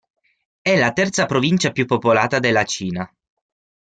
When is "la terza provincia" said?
0.79-1.69